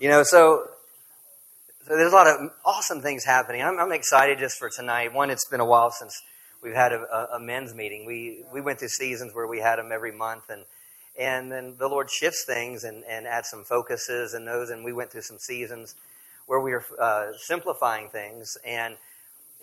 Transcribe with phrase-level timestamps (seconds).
[0.00, 0.68] You know, so
[1.84, 3.62] so there's a lot of awesome things happening.
[3.62, 5.12] I'm, I'm excited just for tonight.
[5.12, 6.22] One, it's been a while since
[6.62, 8.06] we've had a, a, men's meeting.
[8.06, 10.62] We we went through seasons where we had them every month, and
[11.18, 14.70] and then the Lord shifts things and, and adds some focuses and those.
[14.70, 15.96] And we went through some seasons
[16.46, 18.94] where we were uh, simplifying things, and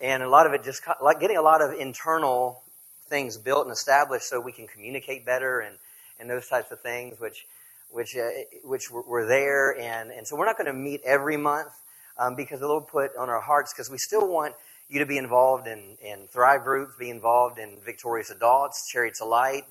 [0.01, 2.61] and a lot of it just like getting a lot of internal
[3.07, 5.77] things built and established so we can communicate better and
[6.19, 7.45] and those types of things, which
[7.89, 8.29] which uh,
[8.63, 9.77] which were there.
[9.79, 11.69] And and so we're not going to meet every month
[12.17, 14.55] um, because the Lord put on our hearts because we still want
[14.89, 19.27] you to be involved in, in Thrive groups, be involved in Victorious Adults, Chariots of
[19.27, 19.63] Light,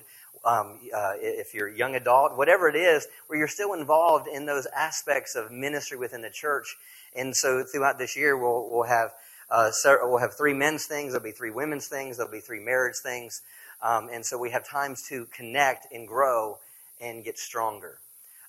[0.43, 4.45] um, uh, if you're a young adult, whatever it is, where you're still involved in
[4.45, 6.75] those aspects of ministry within the church.
[7.15, 9.11] And so throughout this year, we'll, we'll have
[9.49, 9.69] uh,
[10.01, 13.41] we'll have three men's things, there'll be three women's things, there'll be three marriage things.
[13.81, 16.57] Um, and so we have times to connect and grow
[16.99, 17.99] and get stronger.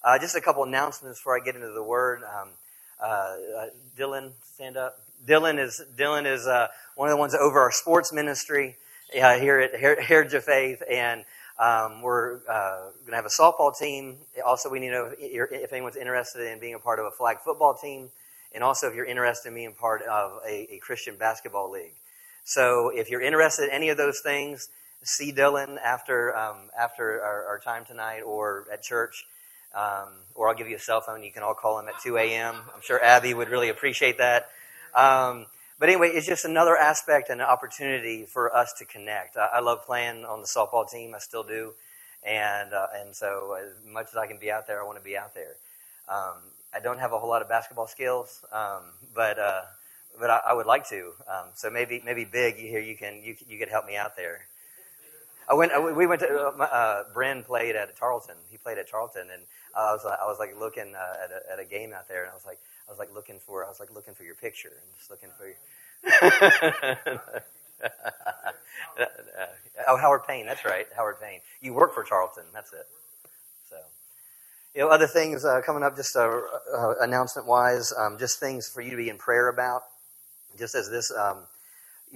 [0.03, 2.23] Uh, just a couple announcements before I get into the word.
[2.23, 2.49] Um,
[3.03, 3.67] uh, uh,
[3.99, 4.99] Dylan, stand up.
[5.27, 8.77] Dylan is Dylan is uh, one of the ones over our sports ministry
[9.11, 11.25] here at Heritage of Faith, and
[11.59, 14.17] um, we're uh, going to have a softball team.
[14.45, 17.11] Also, we need to know if, if, anyone's interested in being a part of a
[17.11, 18.11] flag football team,
[18.55, 21.95] and also if you're interested in being part of a, a Christian basketball league.
[22.45, 24.69] So, if you're interested in any of those things,
[25.03, 29.25] see Dylan after um, after our, our, time tonight or at church.
[29.75, 31.23] Um, or I'll give you a cell phone.
[31.23, 32.55] You can all call him at 2 a.m.
[32.75, 34.49] I'm sure Abby would really appreciate that.
[34.95, 35.47] Um,
[35.79, 39.37] but anyway, it's just another aspect and an opportunity for us to connect.
[39.37, 41.15] I, I love playing on the softball team.
[41.15, 41.73] I still do.
[42.27, 45.05] And, uh, and so as much as I can be out there, I want to
[45.05, 45.55] be out there.
[46.09, 46.35] Um,
[46.75, 48.83] I don't have a whole lot of basketball skills, um,
[49.15, 49.63] but, uh,
[50.19, 51.13] but I, I, would like to.
[51.29, 54.47] Um, so maybe, maybe big here, you can, you, you could help me out there.
[55.49, 55.73] I went.
[55.97, 56.29] We went to.
[56.29, 58.35] Uh, uh, Bren played at Tarleton.
[58.51, 59.43] He played at Tarleton, and
[59.77, 60.05] I was.
[60.05, 62.45] I was like looking uh, at, a, at a game out there, and I was
[62.45, 62.59] like,
[62.89, 63.65] I was like looking for.
[63.65, 65.47] I was like looking for your picture, and just looking for.
[65.47, 65.57] Your
[69.89, 70.47] oh, Howard Payne.
[70.47, 71.41] That's right, Howard Payne.
[71.61, 72.45] You work for Tarleton.
[72.53, 72.87] That's it.
[73.71, 73.77] So,
[74.75, 76.17] you know, other things uh, coming up, just
[77.01, 79.83] announcement wise, um, just things for you to be in prayer about.
[80.59, 81.13] Just as this.
[81.13, 81.45] Um,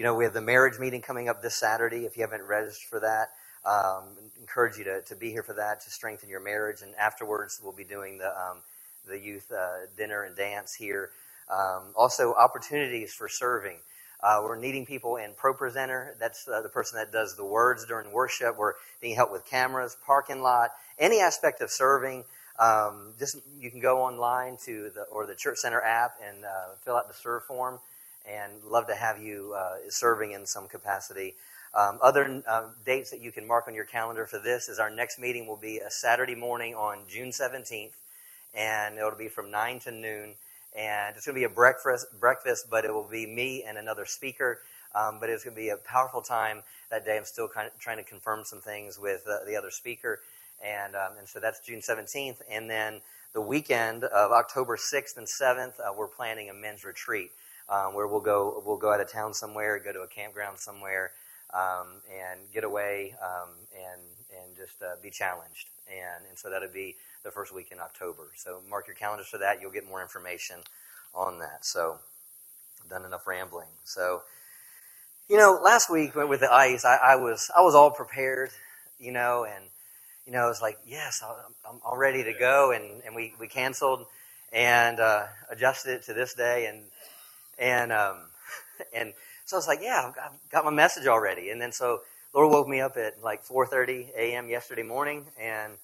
[0.00, 2.06] you know, we have the marriage meeting coming up this Saturday.
[2.06, 3.32] If you haven't registered for that,
[3.66, 4.04] um,
[4.40, 6.80] encourage you to, to be here for that to strengthen your marriage.
[6.80, 8.62] And afterwards, we'll be doing the, um,
[9.06, 11.10] the youth uh, dinner and dance here.
[11.52, 13.76] Um, also, opportunities for serving.
[14.22, 16.16] Uh, we're needing people in Pro Presenter.
[16.18, 18.56] That's uh, the person that does the words during worship.
[18.56, 18.72] We're
[19.02, 22.24] needing help with cameras, parking lot, any aspect of serving.
[22.58, 26.74] Um, just you can go online to the or the Church Center app and uh,
[26.86, 27.80] fill out the serve form
[28.26, 31.34] and love to have you uh, serving in some capacity.
[31.72, 34.90] Um, other uh, dates that you can mark on your calendar for this is our
[34.90, 37.92] next meeting will be a Saturday morning on June 17th,
[38.54, 40.34] and it'll be from 9 to noon.
[40.76, 44.04] And it's going to be a breakfast, breakfast, but it will be me and another
[44.04, 44.58] speaker.
[44.94, 47.16] Um, but it's going to be a powerful time that day.
[47.16, 50.20] I'm still kind of trying to confirm some things with uh, the other speaker.
[50.64, 52.38] And, um, and so that's June 17th.
[52.50, 53.00] And then
[53.32, 57.30] the weekend of October 6th and 7th, uh, we're planning a men's retreat
[57.70, 61.12] um, where we'll go we'll go out of town somewhere, go to a campground somewhere,
[61.54, 64.00] um, and get away um, and
[64.38, 65.68] and just uh, be challenged.
[65.88, 68.30] And and so that'll be the first week in October.
[68.36, 69.60] So mark your calendars for that.
[69.60, 70.56] You'll get more information
[71.14, 71.64] on that.
[71.64, 71.98] So
[72.82, 73.68] I've done enough rambling.
[73.84, 74.22] So
[75.28, 78.50] you know, last week with the ice, I, I was I was all prepared.
[78.98, 79.64] You know, and
[80.30, 81.24] you know, I was like, yes,
[81.68, 82.70] I'm all ready to go.
[82.70, 84.06] And, and we, we canceled
[84.52, 86.66] and uh, adjusted it to this day.
[86.66, 86.84] And
[87.60, 88.16] and, um,
[88.94, 89.12] and
[89.44, 91.50] so I was like, yeah, I've got my message already.
[91.50, 92.00] And then so
[92.32, 94.48] Lord woke me up at like 4.30 a.m.
[94.48, 95.26] yesterday morning.
[95.40, 95.74] And,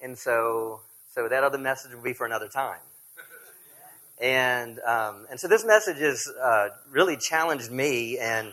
[0.00, 0.80] and so,
[1.12, 2.80] so that other message will be for another time.
[4.20, 8.52] And, um, and so this message has uh, really challenged me and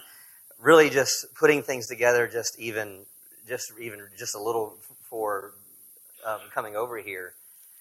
[0.59, 2.99] really just putting things together just even,
[3.47, 4.75] just even just a little
[5.09, 5.53] for
[6.25, 7.33] um, coming over here,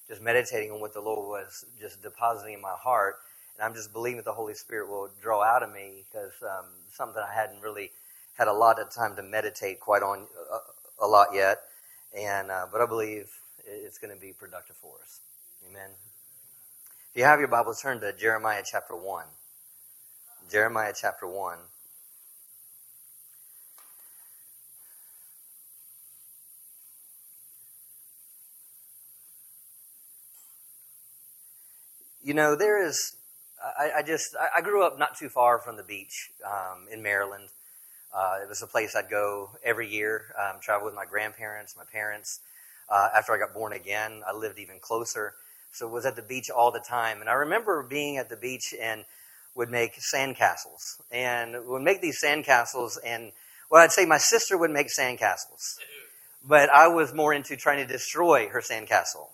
[0.08, 3.16] just meditating on what the Lord was just depositing in my heart
[3.56, 6.66] and I'm just believing that the Holy Spirit will draw out of me because um,
[6.90, 7.90] something I hadn't really
[8.36, 11.58] had a lot of time to meditate quite on a, uh, a lot yet.
[12.16, 13.30] And uh, but I believe
[13.66, 15.20] it's going to be productive for us.
[15.68, 15.90] Amen.
[17.12, 19.26] If you have your Bibles, turn to Jeremiah chapter one.
[20.50, 21.58] Jeremiah chapter one.
[32.22, 33.16] You know, there is
[33.78, 37.48] I, I just I, grew up not too far from the beach um, in Maryland.
[38.14, 41.84] Uh, it was a place I'd go every year, um, travel with my grandparents, my
[41.90, 42.40] parents.
[42.88, 45.34] Uh, after I got born again, I lived even closer.
[45.72, 47.20] so was at the beach all the time.
[47.20, 49.04] And I remember being at the beach and
[49.54, 52.98] would make sandcastles and would make these sandcastles.
[53.04, 53.32] And
[53.70, 55.78] well, I'd say my sister would make sandcastles,
[56.46, 59.28] but I was more into trying to destroy her sandcastle.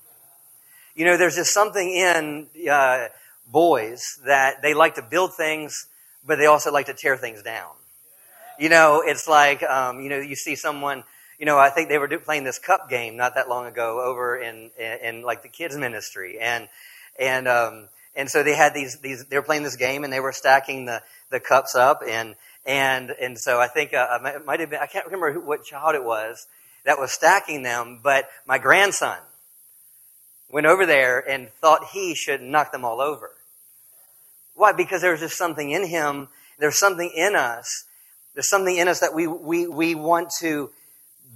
[0.95, 3.09] You know, there's just something in uh,
[3.51, 5.87] boys that they like to build things,
[6.25, 7.71] but they also like to tear things down.
[8.59, 11.05] You know, it's like, um, you know, you see someone,
[11.39, 14.37] you know, I think they were playing this cup game not that long ago over
[14.39, 16.39] in, in, in like the kids ministry.
[16.39, 16.69] And,
[17.19, 20.21] and, um, and so they had these, these, they were playing this game and they
[20.21, 22.03] were stacking the, the cups up.
[22.07, 22.35] And,
[22.67, 25.65] and, and so I think, uh, it might have been, I can't remember who, what
[25.65, 26.47] child it was
[26.85, 29.19] that was stacking them, but my grandson
[30.51, 33.31] went over there and thought he should knock them all over.
[34.61, 34.73] Why?
[34.73, 36.29] Because there's just something in him,
[36.59, 37.85] there's something in us
[38.35, 40.71] there's something in us that we, we, we want to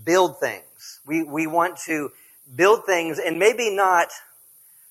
[0.05, 1.01] build things.
[1.07, 2.11] We, we want to
[2.55, 4.09] build things, and maybe not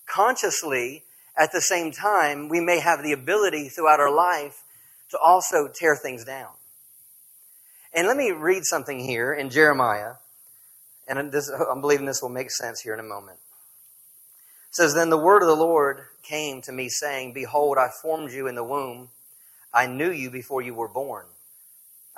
[0.06, 1.04] consciously
[1.38, 4.64] at the same time, we may have the ability throughout our life
[5.10, 6.52] to also tear things down.
[7.96, 10.14] And let me read something here in Jeremiah,
[11.08, 13.40] and this, I'm believing this will make sense here in a moment.
[14.74, 18.48] Says, Then the word of the Lord came to me, saying, Behold, I formed you
[18.48, 19.10] in the womb.
[19.72, 21.26] I knew you before you were born.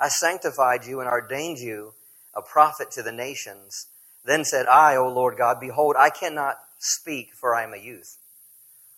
[0.00, 1.92] I sanctified you and ordained you
[2.34, 3.86] a prophet to the nations.
[4.24, 8.16] Then said I, O Lord God, Behold, I cannot speak, for I am a youth.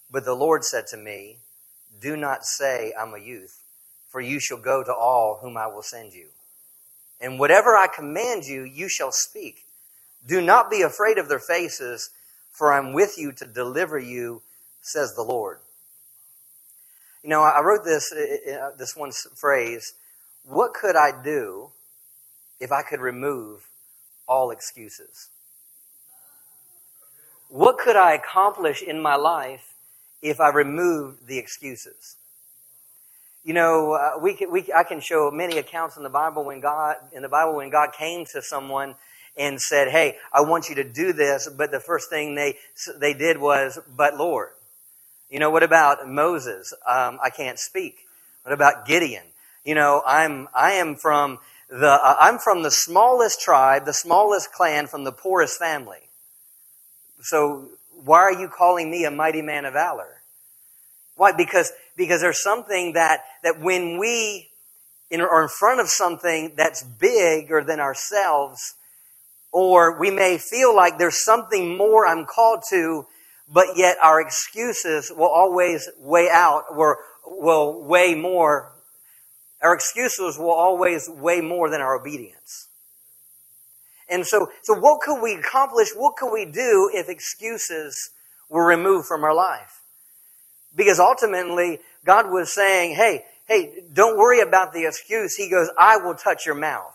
[0.09, 1.39] But the Lord said to me,
[2.01, 3.61] Do not say, I'm a youth,
[4.09, 6.27] for you shall go to all whom I will send you.
[7.21, 9.65] And whatever I command you, you shall speak.
[10.25, 12.11] Do not be afraid of their faces,
[12.59, 14.43] for I'm with you to deliver you,
[14.83, 15.61] says the Lord.
[17.23, 19.95] You know, I wrote this, uh, uh, this one phrase
[20.45, 21.71] what could I do
[22.59, 23.69] if I could remove
[24.27, 25.29] all excuses?
[27.49, 29.75] What could I accomplish in my life
[30.21, 32.17] if I removed the excuses?
[33.45, 36.61] You know, uh, we can, we, I can show many accounts in the Bible when
[36.61, 38.95] God in the Bible when God came to someone
[39.39, 42.57] and said, "Hey, I want you to do this," but the first thing they
[42.99, 44.51] they did was, "But Lord."
[45.31, 46.73] You know, what about Moses?
[46.87, 48.07] Um, I can't speak.
[48.45, 49.25] What about Gideon?
[49.69, 54.51] you know, I'm, I am from the, uh, I'm from the smallest tribe, the smallest
[54.51, 56.09] clan from the poorest family.
[57.21, 57.69] So
[58.03, 60.23] why are you calling me a mighty man of valor?
[61.17, 61.33] Why?
[61.33, 64.49] Because, because there's something that, that when we
[65.11, 68.75] in, are in front of something that's bigger than ourselves,
[69.53, 73.07] or we may feel like there's something more I'm called to,
[73.53, 78.73] but yet our excuses will always weigh out, or will weigh more
[79.63, 82.69] our excuses will always weigh more than our obedience.
[84.09, 85.89] And so, so what could we accomplish?
[85.95, 88.11] What could we do if excuses
[88.49, 89.83] were removed from our life?
[90.75, 95.35] Because ultimately, God was saying, hey, hey, don't worry about the excuse.
[95.35, 96.95] He goes, I will touch your mouth.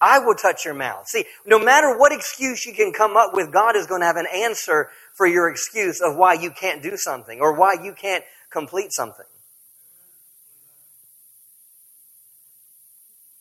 [0.00, 1.08] I will touch your mouth.
[1.08, 4.16] See, no matter what excuse you can come up with, God is going to have
[4.16, 8.24] an answer for your excuse of why you can't do something or why you can't
[8.50, 9.26] complete something.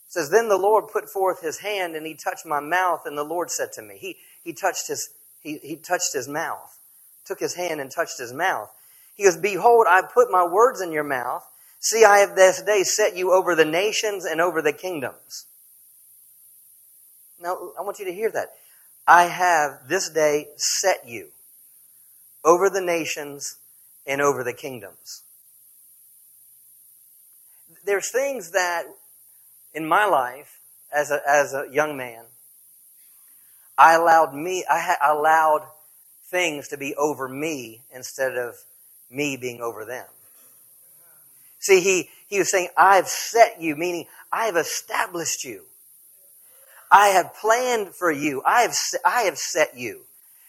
[0.09, 3.23] says, Then the Lord put forth his hand and he touched my mouth, and the
[3.23, 5.09] Lord said to me, He, he, touched, his,
[5.39, 6.79] he, he touched his mouth,
[7.25, 8.69] took his hand and touched his mouth.
[9.15, 11.47] He goes, Behold, I put my words in your mouth.
[11.79, 15.45] See, I have this day set you over the nations and over the kingdoms.
[17.41, 18.53] Now, I want you to hear that.
[19.07, 21.29] I have this day set you
[22.43, 23.57] over the nations
[24.05, 25.23] and over the kingdoms.
[27.85, 28.83] There's things that
[29.73, 30.59] in my life
[30.93, 32.25] as a, as a young man,
[33.77, 35.65] I allowed me, I ha- allowed
[36.29, 38.55] things to be over me instead of
[39.09, 40.05] me being over them.
[41.59, 45.63] See, he, he was saying, I've set you, meaning I have established you.
[46.91, 48.41] I have planned for you.
[48.45, 50.01] I have, I have set you.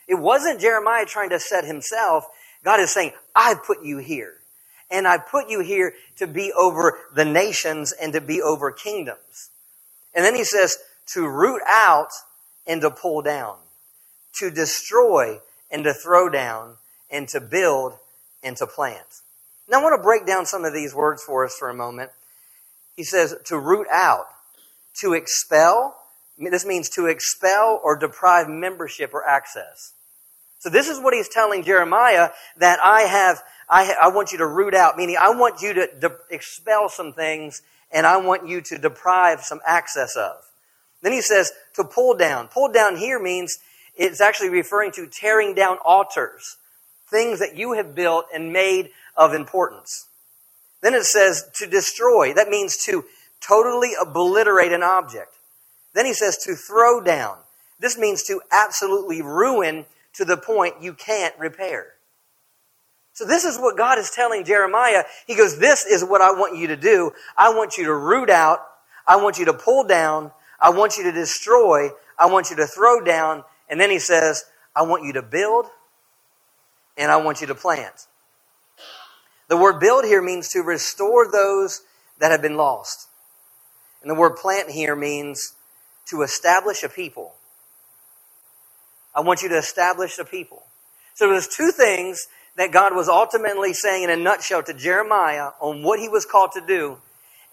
[0.08, 2.26] It wasn't Jeremiah trying to set himself.
[2.64, 4.34] God is saying, I've put you here
[4.90, 9.50] and I put you here to be over the nations and to be over kingdoms.
[10.14, 10.78] And then he says,
[11.14, 12.10] to root out
[12.66, 13.56] and to pull down,
[14.40, 15.38] to destroy
[15.70, 16.76] and to throw down,
[17.10, 17.94] and to build
[18.42, 19.20] and to plant.
[19.68, 22.10] Now I want to break down some of these words for us for a moment.
[22.96, 24.26] He says to root out,
[25.00, 25.96] to expel.
[26.40, 29.92] This means to expel or deprive membership or access.
[30.58, 34.46] So this is what he's telling Jeremiah that I have I, I want you to
[34.46, 38.60] root out, meaning I want you to de- expel some things and I want you
[38.62, 40.32] to deprive some access of.
[41.02, 42.48] Then he says to pull down.
[42.48, 43.58] Pull down here means
[43.96, 46.56] it's actually referring to tearing down altars,
[47.08, 50.06] things that you have built and made of importance.
[50.82, 52.34] Then it says to destroy.
[52.34, 53.04] That means to
[53.40, 55.32] totally obliterate an object.
[55.94, 57.38] Then he says to throw down.
[57.78, 61.94] This means to absolutely ruin to the point you can't repair.
[63.12, 65.04] So this is what God is telling Jeremiah.
[65.26, 67.12] He goes, This is what I want you to do.
[67.36, 68.60] I want you to root out.
[69.06, 70.30] I want you to pull down.
[70.60, 71.90] I want you to destroy.
[72.18, 73.44] I want you to throw down.
[73.68, 74.44] And then he says,
[74.74, 75.66] I want you to build
[76.96, 78.06] and I want you to plant.
[79.48, 81.82] The word build here means to restore those
[82.20, 83.08] that have been lost.
[84.02, 85.54] And the word plant here means
[86.10, 87.32] to establish a people.
[89.14, 90.62] I want you to establish a people.
[91.14, 92.26] So there's two things
[92.56, 96.52] that God was ultimately saying in a nutshell to Jeremiah on what he was called
[96.52, 96.98] to do,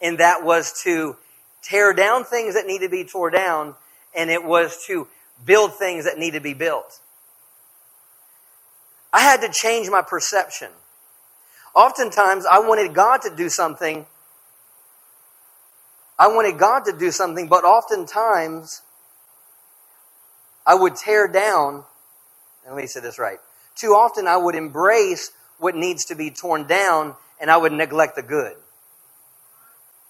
[0.01, 1.17] and that was to
[1.63, 3.75] tear down things that need to be torn down,
[4.15, 5.07] and it was to
[5.45, 6.99] build things that need to be built.
[9.13, 10.69] I had to change my perception.
[11.73, 14.05] Oftentimes, I wanted God to do something.
[16.19, 18.81] I wanted God to do something, but oftentimes,
[20.65, 21.83] I would tear down.
[22.65, 23.37] Let me say this right.
[23.75, 28.15] Too often, I would embrace what needs to be torn down, and I would neglect
[28.15, 28.55] the good.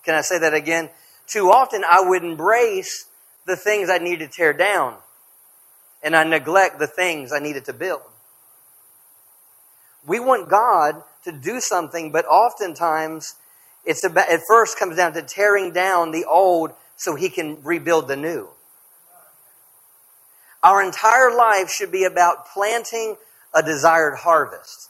[0.04, 0.90] Can I say that again?
[1.28, 3.06] Too often, I would embrace
[3.46, 4.96] the things I needed to tear down,
[6.02, 8.02] and I neglect the things I needed to build.
[10.06, 13.36] We want God to do something, but oftentimes
[13.88, 18.10] it's about, it first comes down to tearing down the old so he can rebuild
[18.10, 18.50] the new.
[20.62, 23.16] Our entire life should be about planting
[23.54, 24.90] a desired harvest.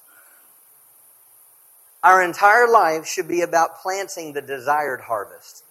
[2.03, 5.63] Our entire life should be about planting the desired harvest.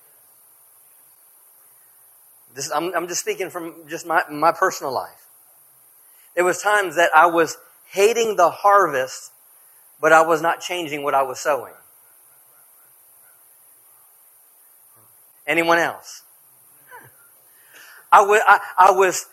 [2.55, 5.27] This, I'm, I'm just speaking from just my, my personal life.
[6.37, 7.57] There was times that I was
[7.87, 9.33] hating the harvest,
[10.01, 11.75] but I was not changing what I was sowing.
[15.47, 16.23] Anyone else?
[18.13, 18.61] I, w- I,
[18.93, 19.27] was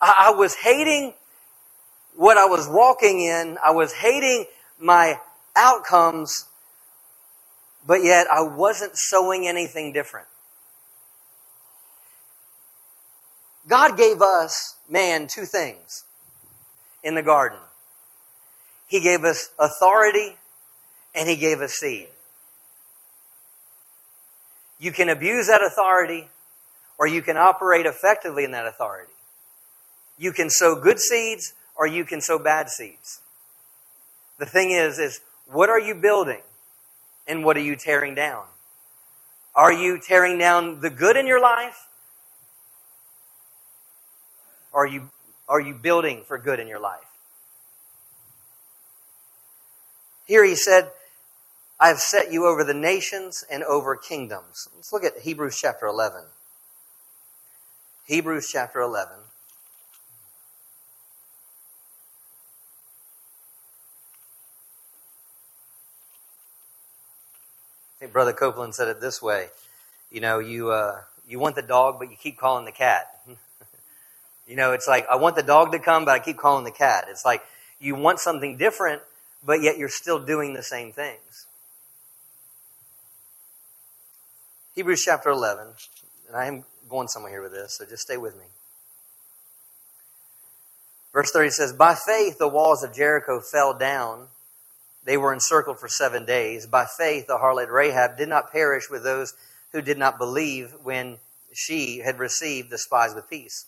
[0.00, 1.14] I was hating
[2.16, 3.58] what I was walking in.
[3.64, 4.46] I was hating
[4.78, 5.18] my
[5.56, 6.46] outcomes,
[7.86, 10.26] but yet I wasn't sowing anything different.
[13.68, 16.04] God gave us, man, two things
[17.04, 17.58] in the garden.
[18.88, 20.36] He gave us authority
[21.14, 22.08] and He gave us seed.
[24.80, 26.28] You can abuse that authority
[26.98, 29.12] or you can operate effectively in that authority.
[30.18, 33.20] You can sow good seeds or you can sow bad seeds.
[34.38, 36.40] The thing is, is what are you building
[37.28, 38.44] and what are you tearing down?
[39.54, 41.88] Are you tearing down the good in your life?
[44.72, 45.10] Are you,
[45.48, 47.00] are you building for good in your life?
[50.26, 50.90] Here he said,
[51.82, 54.68] I have set you over the nations and over kingdoms.
[54.76, 56.24] Let's look at Hebrews chapter 11.
[58.04, 59.14] Hebrews chapter 11.
[67.96, 69.48] I think Brother Copeland said it this way.
[70.10, 73.06] You know, you, uh, you want the dog, but you keep calling the cat.
[74.46, 76.70] you know, it's like, I want the dog to come, but I keep calling the
[76.70, 77.06] cat.
[77.08, 77.42] It's like,
[77.78, 79.00] you want something different,
[79.42, 81.46] but yet you're still doing the same things.
[84.74, 85.66] Hebrews chapter 11,
[86.28, 88.44] and I am going somewhere here with this, so just stay with me.
[91.12, 94.28] Verse 30 says, By faith the walls of Jericho fell down
[95.04, 96.66] they were encircled for seven days.
[96.66, 99.34] By faith, the harlot Rahab did not perish with those
[99.72, 101.18] who did not believe when
[101.52, 103.66] she had received the spies with peace.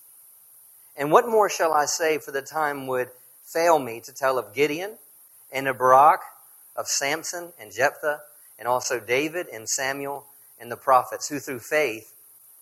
[0.97, 3.09] And what more shall I say, for the time would
[3.45, 4.99] fail me to tell of Gideon
[5.51, 6.21] and of Barak,
[6.77, 8.21] of Samson and Jephthah,
[8.59, 10.27] and also David and Samuel
[10.63, 12.15] and the prophets, who through faith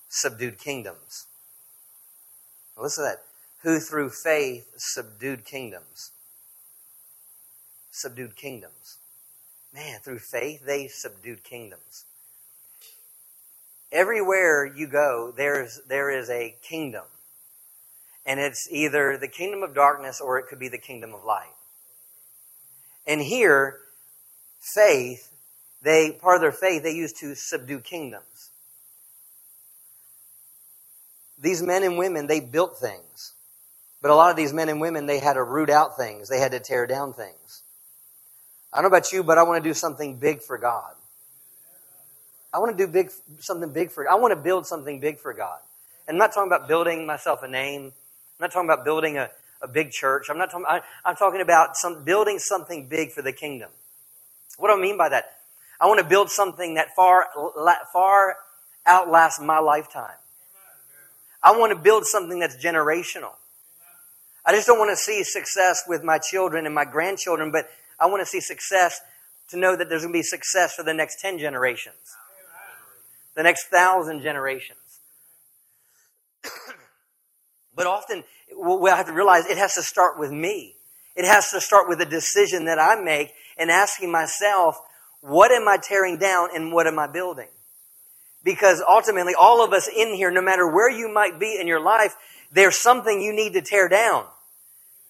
[0.08, 1.26] subdued kingdoms.
[2.76, 3.22] Now listen to that.
[3.62, 6.10] Who through faith subdued kingdoms
[7.90, 8.98] subdued kingdoms.
[9.72, 12.04] Man, through faith, they subdued kingdoms.
[13.92, 17.04] Everywhere you go, there's, there is a kingdom.
[18.24, 21.54] And it's either the kingdom of darkness or it could be the kingdom of light.
[23.06, 23.78] And here,
[24.60, 25.29] faith,
[25.82, 28.50] they, part of their faith, they used to subdue kingdoms.
[31.40, 33.32] These men and women, they built things.
[34.02, 36.28] But a lot of these men and women, they had to root out things.
[36.28, 37.62] They had to tear down things.
[38.72, 40.94] I don't know about you, but I want to do something big for God.
[42.52, 44.08] I want to do big, something big for.
[44.10, 45.58] I want to build something big for God.
[46.06, 47.86] And I'm not talking about building myself a name.
[47.86, 47.92] I'm
[48.40, 49.30] not talking about building a,
[49.62, 50.26] a big church.
[50.28, 53.70] I'm not talking, I, I'm talking about some, building something big for the kingdom.
[54.58, 55.39] What do I mean by that?
[55.80, 57.26] I want to build something that far,
[57.92, 58.36] far
[58.86, 60.16] outlasts my lifetime.
[61.42, 63.32] I want to build something that's generational.
[64.44, 68.06] I just don't want to see success with my children and my grandchildren, but I
[68.06, 69.00] want to see success
[69.48, 72.16] to know that there's going to be success for the next 10 generations,
[73.34, 74.78] the next thousand generations.
[77.74, 78.24] but often,
[78.56, 80.74] we have to realize it has to start with me.
[81.16, 84.80] It has to start with a decision that I make and asking myself,
[85.20, 87.48] what am I tearing down and what am I building?
[88.42, 91.80] Because ultimately, all of us in here, no matter where you might be in your
[91.80, 92.16] life,
[92.52, 94.24] there's something you need to tear down.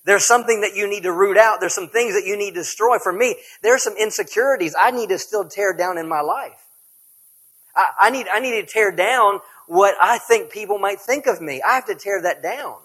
[0.04, 1.60] There's something that you need to root out.
[1.60, 2.98] There's some things that you need to destroy.
[2.98, 6.66] For me, there's some insecurities I need to still tear down in my life.
[7.76, 11.40] I, I, need, I need to tear down what I think people might think of
[11.40, 11.62] me.
[11.62, 12.76] I have to tear that down.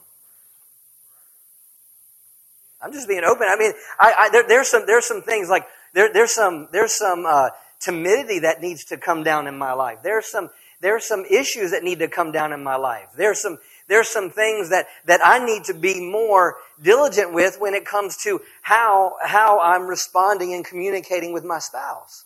[2.82, 3.48] I'm just being open.
[3.50, 5.66] I mean, I, I, there, there's some there's some things like
[5.96, 7.50] there, there's some there's some uh,
[7.80, 10.00] timidity that needs to come down in my life.
[10.04, 13.08] There's some there's some issues that need to come down in my life.
[13.18, 17.74] There's some there's some things that, that I need to be more diligent with when
[17.76, 22.26] it comes to how, how I'm responding and communicating with my spouse.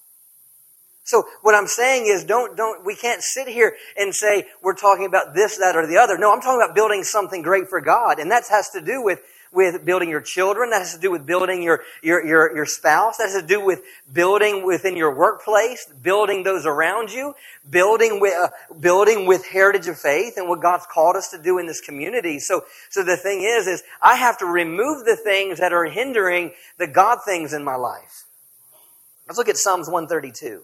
[1.03, 5.05] So what I'm saying is don't, don't, we can't sit here and say we're talking
[5.05, 6.17] about this, that, or the other.
[6.17, 8.19] No, I'm talking about building something great for God.
[8.19, 9.19] And that has to do with
[9.51, 10.69] with building your children.
[10.69, 13.17] That has to do with building your, your, your, your spouse.
[13.17, 17.35] That has to do with building within your workplace, building those around you,
[17.69, 21.57] building with, uh, building with heritage of faith and what God's called us to do
[21.57, 22.39] in this community.
[22.39, 26.51] So, so the thing is, is I have to remove the things that are hindering
[26.77, 28.25] the God things in my life.
[29.27, 30.63] Let's look at Psalms 132.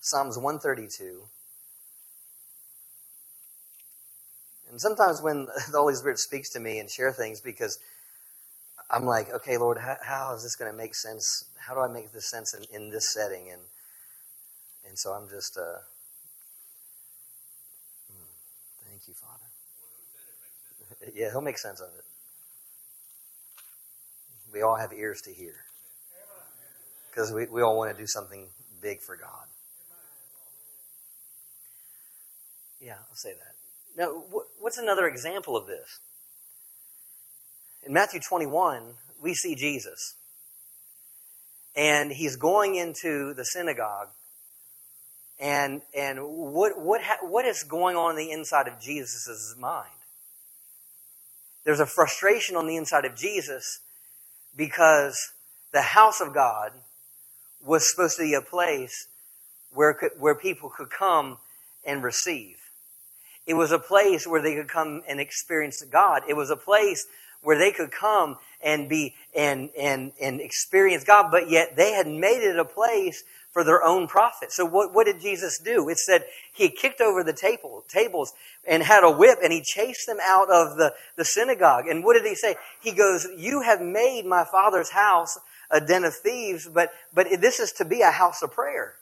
[0.00, 1.22] Psalms 132.
[4.76, 7.78] And sometimes when the Holy Spirit speaks to me and share things, because
[8.90, 11.46] I'm like, okay, Lord, how, how is this going to make sense?
[11.58, 13.48] How do I make this sense in, in this setting?
[13.50, 13.62] And
[14.86, 15.80] and so I'm just, uh,
[18.12, 18.28] hmm,
[18.86, 19.48] thank you, Father.
[21.14, 22.04] yeah, He'll make sense of it.
[24.52, 25.54] We all have ears to hear
[27.10, 28.48] because we, we all want to do something
[28.82, 29.46] big for God.
[32.78, 33.55] Yeah, I'll say that.
[33.96, 34.24] Now,
[34.60, 36.00] what's another example of this?
[37.84, 38.82] In Matthew 21,
[39.22, 40.14] we see Jesus.
[41.74, 44.08] And he's going into the synagogue.
[45.38, 49.90] And, and what, what, ha- what is going on in the inside of Jesus' mind?
[51.64, 53.80] There's a frustration on the inside of Jesus
[54.56, 55.32] because
[55.72, 56.72] the house of God
[57.64, 59.08] was supposed to be a place
[59.72, 61.38] where, could, where people could come
[61.84, 62.56] and receive.
[63.46, 66.22] It was a place where they could come and experience God.
[66.28, 67.06] It was a place
[67.42, 72.06] where they could come and be and and and experience God, but yet they had
[72.06, 73.22] made it a place
[73.56, 74.52] for their own profit.
[74.52, 75.88] So what, what did Jesus do?
[75.88, 78.34] It said he kicked over the table, tables
[78.68, 81.88] and had a whip and he chased them out of the, the synagogue.
[81.88, 82.56] And what did he say?
[82.82, 85.38] He goes, You have made my father's house
[85.70, 88.95] a den of thieves, but but this is to be a house of prayer.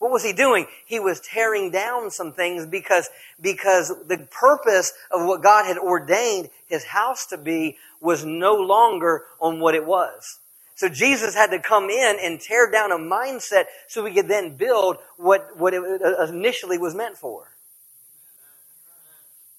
[0.00, 0.66] What was he doing?
[0.86, 6.48] He was tearing down some things because, because the purpose of what God had ordained
[6.66, 10.40] his house to be was no longer on what it was.
[10.74, 14.56] So Jesus had to come in and tear down a mindset so we could then
[14.56, 15.82] build what, what it
[16.30, 17.54] initially was meant for.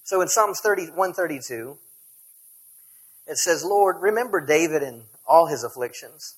[0.04, 1.78] So in Psalms 30, 132,
[3.28, 6.38] it says, Lord, remember David and all his afflictions,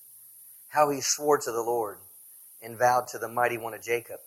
[0.67, 1.99] how he swore to the Lord
[2.63, 4.19] and vowed to the mighty one of Jacob,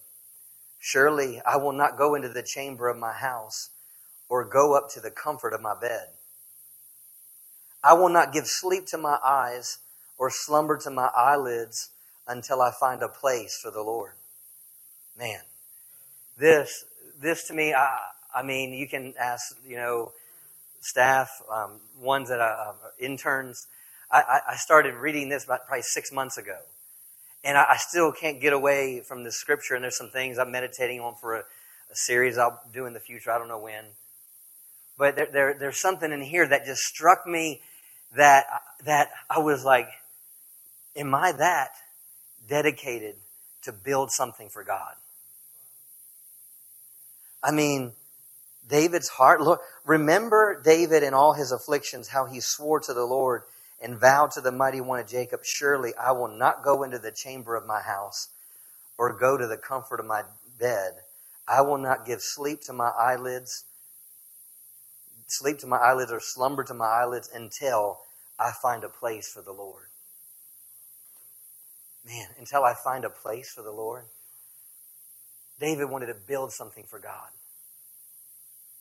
[0.78, 3.70] Surely I will not go into the chamber of my house
[4.28, 6.08] or go up to the comfort of my bed.
[7.82, 9.78] I will not give sleep to my eyes
[10.18, 11.90] or slumber to my eyelids
[12.26, 14.12] until I find a place for the Lord.
[15.18, 15.40] Man,
[16.38, 16.84] this,
[17.20, 17.98] this to me, I,
[18.34, 20.12] I mean, you can ask, you know,
[20.80, 23.66] staff, um, ones that are uh, interns.
[24.10, 26.58] I, I started reading this about probably six months ago.
[27.44, 30.50] And I, I, still can't get away from the scripture, and there's some things I'm
[30.50, 33.30] meditating on for a, a series I'll do in the future.
[33.30, 33.84] I don't know when.
[34.98, 37.60] But there, there, there's something in here that just struck me
[38.16, 38.46] that,
[38.84, 39.88] that I was like,
[40.96, 41.70] am I that
[42.48, 43.16] dedicated
[43.62, 44.94] to build something for God?
[47.42, 47.92] I mean,
[48.68, 49.40] David's heart.
[49.40, 53.42] Look, remember David in all his afflictions, how he swore to the Lord
[53.80, 57.12] and vowed to the mighty one of Jacob, Surely I will not go into the
[57.12, 58.28] chamber of my house
[58.98, 60.22] or go to the comfort of my
[60.58, 60.92] bed.
[61.46, 63.64] I will not give sleep to my eyelids
[65.26, 67.98] sleep to my eyelids or slumber to my eyelids until
[68.38, 69.86] I find a place for the Lord.
[72.06, 74.04] Man, until I find a place for the Lord.
[75.58, 77.30] David wanted to build something for God.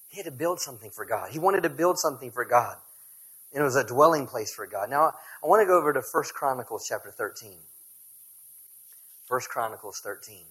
[0.10, 1.31] He had to build something for God.
[1.31, 2.77] He wanted to build something for God.
[3.56, 4.89] It was a dwelling place for God.
[4.89, 7.54] Now, I want to go over to 1 Chronicles chapter 13.
[9.30, 10.44] 1 Chronicles 13.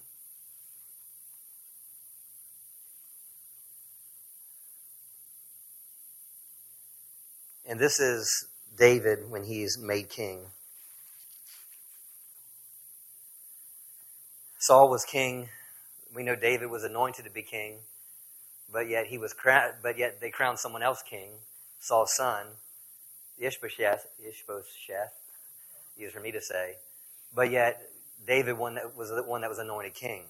[7.67, 10.47] And this is David when he's made king.
[14.57, 15.49] Saul was king.
[16.13, 17.81] We know David was anointed to be king,
[18.71, 19.35] but yet he was
[19.83, 21.33] but yet they crowned someone else king,
[21.79, 22.47] Saul's son,
[23.39, 24.07] Ishbosheth.
[24.19, 25.13] Ishbosheth,
[26.11, 26.75] for me to say,
[27.33, 27.89] but yet
[28.27, 30.23] David one that was the one that was anointed king.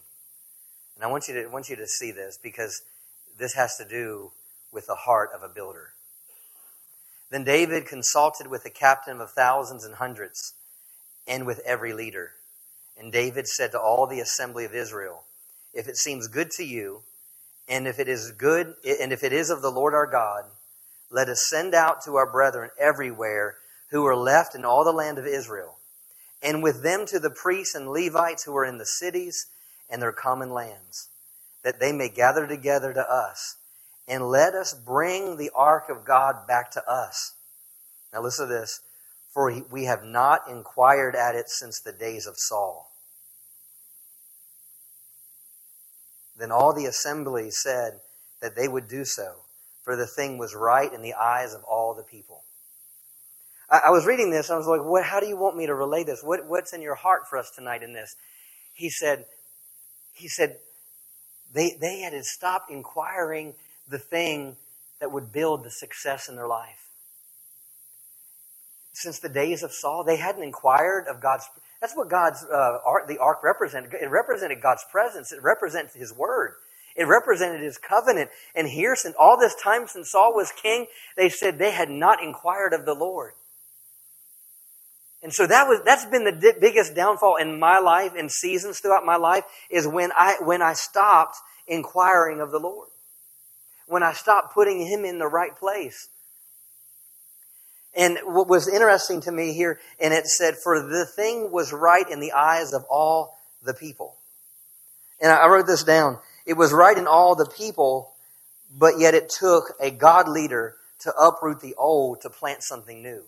[0.96, 2.82] And I want you to want you to see this because
[3.38, 4.32] this has to do
[4.72, 5.90] with the heart of a builder.
[7.32, 10.54] Then David consulted with the captain of thousands and hundreds,
[11.28, 12.32] and with every leader.
[12.98, 15.24] And David said to all the assembly of Israel,
[15.74, 17.02] If it seems good to you,
[17.68, 20.46] and if it is good, and if it is of the Lord our God,
[21.16, 23.56] let us send out to our brethren everywhere
[23.92, 25.78] who are left in all the land of Israel,
[26.44, 29.48] and with them to the priests and Levites who are in the cities
[29.90, 31.08] and their common lands,
[31.64, 33.56] that they may gather together to us
[34.10, 37.36] and let us bring the ark of God back to us.
[38.12, 38.82] Now listen to this.
[39.34, 42.92] For we have not inquired at it since the days of Saul.
[46.38, 48.02] Then all the assembly said
[48.42, 49.45] that they would do so,
[49.86, 52.44] for the thing was right in the eyes of all the people.
[53.70, 55.76] I, I was reading this, I was like, what, how do you want me to
[55.76, 56.22] relay this?
[56.22, 58.16] What, what's in your heart for us tonight in this?
[58.74, 59.26] He said,
[60.14, 60.58] he said,
[61.54, 63.54] they, they had stopped inquiring
[63.88, 64.58] the thing
[65.00, 66.90] that would build the success in their life.
[68.94, 71.48] Since the days of Saul, they hadn't inquired of God's.
[71.82, 73.94] That's what God's uh, ark, the ark represented.
[73.94, 75.32] It represented God's presence.
[75.32, 76.54] It represented His word.
[76.96, 78.30] It represented His covenant.
[78.56, 82.24] And here, since all this time since Saul was king, they said they had not
[82.24, 83.34] inquired of the Lord.
[85.22, 89.06] And so that was that's been the biggest downfall in my life and seasons throughout
[89.06, 92.90] my life is when I when I stopped inquiring of the Lord
[93.88, 96.10] when I stopped putting him in the right place.
[97.96, 102.10] And what was interesting to me here, and it said, For the thing was right
[102.10, 104.18] in the eyes of all the people.
[105.22, 106.20] And I wrote this down.
[106.46, 108.12] It was right in all the people,
[108.78, 113.24] but yet it took a God leader to uproot the old to plant something new.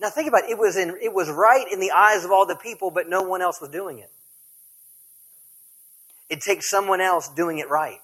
[0.00, 0.50] Now think about it.
[0.50, 3.22] It was, in, it was right in the eyes of all the people, but no
[3.22, 4.10] one else was doing it.
[6.28, 8.00] It takes someone else doing it right.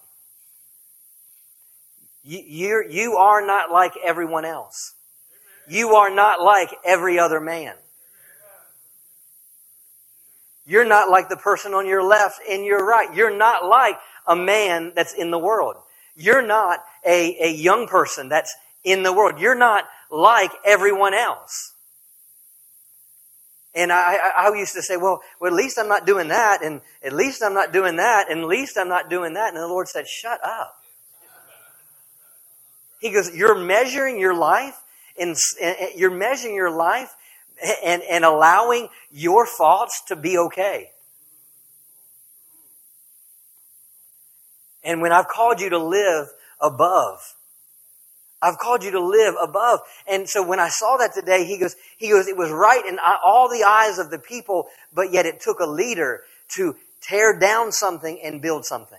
[2.24, 4.94] You, you are not like everyone else.
[5.68, 7.74] You are not like every other man.
[10.66, 13.14] You're not like the person on your left and your right.
[13.14, 13.96] You're not like
[14.27, 15.77] a man that's in the world.
[16.16, 19.38] You're not a, a young person that's in the world.
[19.38, 21.72] You're not like everyone else.
[23.74, 26.81] And I, I, used to say, well, well, at least I'm not doing that, and
[27.03, 29.48] at least I'm not doing that, and at least I'm not doing that.
[29.48, 30.77] And the Lord said, shut up.
[33.05, 34.81] He goes, You're measuring your life,
[35.20, 35.37] and
[35.94, 37.14] you're measuring your life
[37.84, 40.90] and, and allowing your faults to be okay.
[44.82, 46.28] And when I've called you to live
[46.60, 47.34] above,
[48.42, 49.80] I've called you to live above.
[50.06, 52.98] And so when I saw that today, he goes, he goes, it was right in
[52.98, 56.22] uh, all the eyes of the people, but yet it took a leader
[56.56, 58.98] to tear down something and build something.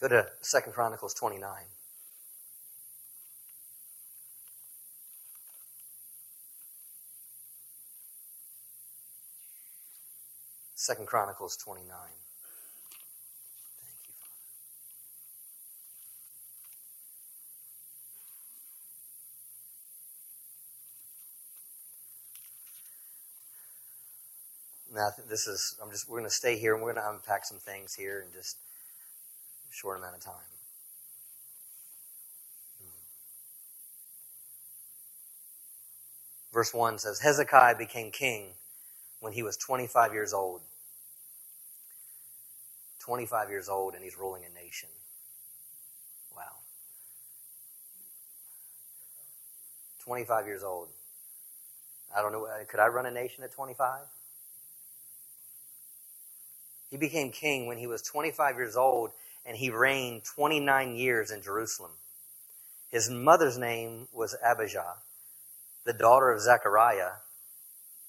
[0.00, 1.48] Go to Second Chronicles 29.
[10.82, 11.86] Second Chronicles 29.
[11.86, 11.94] Thank
[14.02, 14.14] you,
[24.90, 25.00] Father.
[25.00, 27.44] Now, this is, I'm just, we're going to stay here and we're going to unpack
[27.44, 28.56] some things here in just
[29.70, 30.50] a short amount of time.
[32.80, 32.88] Hmm.
[36.52, 38.54] Verse 1 says Hezekiah became king
[39.20, 40.62] when he was 25 years old.
[43.02, 44.88] 25 years old, and he's ruling a nation.
[46.36, 46.42] Wow.
[50.04, 50.88] 25 years old.
[52.16, 52.46] I don't know.
[52.46, 54.00] Uh, could I run a nation at 25?
[56.90, 59.10] He became king when he was 25 years old,
[59.44, 61.92] and he reigned 29 years in Jerusalem.
[62.90, 64.96] His mother's name was Abijah,
[65.84, 67.12] the daughter of Zechariah.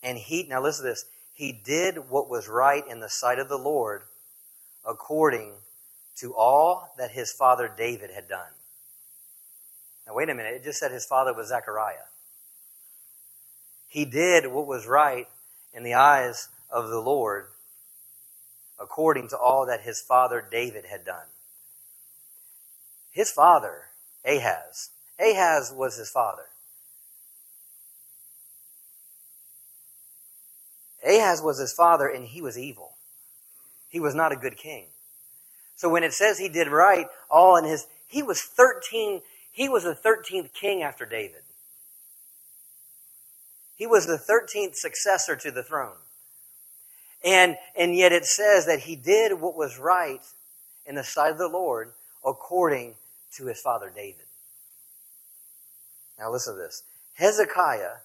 [0.03, 3.47] And he, now listen to this, he did what was right in the sight of
[3.49, 4.03] the Lord
[4.85, 5.53] according
[6.17, 8.51] to all that his father David had done.
[10.05, 12.07] Now, wait a minute, it just said his father was Zechariah.
[13.87, 15.27] He did what was right
[15.73, 17.47] in the eyes of the Lord
[18.79, 21.27] according to all that his father David had done.
[23.11, 23.83] His father,
[24.25, 26.45] Ahaz, Ahaz was his father.
[31.05, 32.92] Ahaz was his father, and he was evil.
[33.93, 34.87] He was not a good king.
[35.75, 39.83] So when it says he did right, all in his, he was 13, he was
[39.83, 41.43] the 13th king after David.
[43.75, 45.97] He was the 13th successor to the throne.
[47.23, 50.23] And, and yet it says that he did what was right
[50.87, 51.91] in the sight of the Lord
[52.25, 52.95] according
[53.35, 54.25] to his father David.
[56.17, 56.81] Now listen to this.
[57.13, 57.97] Hezekiah,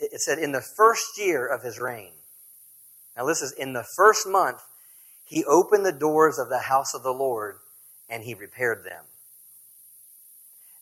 [0.00, 2.12] it said, in the first year of his reign.
[3.16, 4.62] Now this is in the first month,
[5.24, 7.56] he opened the doors of the house of the Lord
[8.08, 9.04] and he repaired them.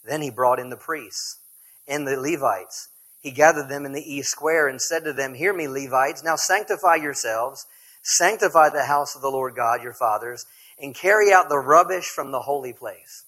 [0.04, 1.38] Then he brought in the priests
[1.86, 2.88] and the Levites.
[3.20, 6.36] He gathered them in the east square and said to them, Hear me, Levites, now
[6.36, 7.66] sanctify yourselves,
[8.02, 10.46] sanctify the house of the Lord God, your fathers,
[10.80, 13.24] and carry out the rubbish from the holy place.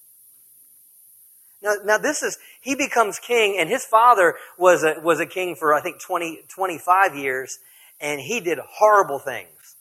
[1.62, 5.54] Now, now this is, he becomes king, and his father was a, was a king
[5.54, 7.58] for, I think, 20, 25 years,
[8.02, 9.76] and he did horrible things.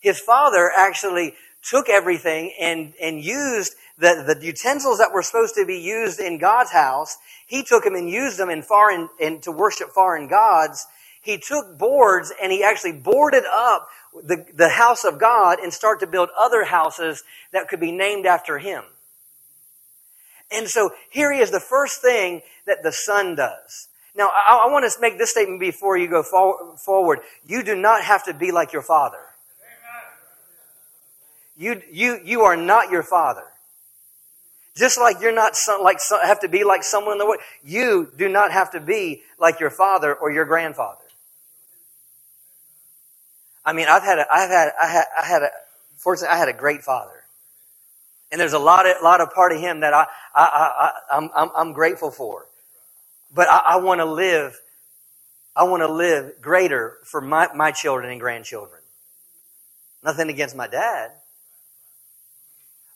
[0.00, 5.64] His father actually took everything and, and used the, the utensils that were supposed to
[5.64, 7.16] be used in God's house.
[7.46, 10.86] He took them and used them in foreign, in, to worship foreign gods.
[11.20, 13.86] He took boards and he actually boarded up
[14.24, 18.26] the, the house of God and start to build other houses that could be named
[18.26, 18.82] after him.
[20.50, 23.88] And so here he is, the first thing that the son does.
[24.14, 26.22] Now, I, I want to make this statement before you go
[26.76, 27.20] forward.
[27.46, 29.18] You do not have to be like your father.
[31.56, 33.44] You, you, you are not your father.
[34.74, 38.10] Just like you're not some, like have to be like someone in the world, you
[38.16, 40.98] do not have to be like your father or your grandfather.
[43.64, 45.50] I mean, I've had, a, I've had, I had, I had a,
[45.96, 47.22] fortunately, I had a great father,
[48.32, 51.30] and there's a lot of, lot of part of him that I, I, I, I'm,
[51.36, 52.46] I'm, I'm grateful for.
[53.34, 54.60] But I, I want to live,
[55.56, 58.80] I want to live greater for my, my children and grandchildren.
[60.04, 61.12] Nothing against my dad.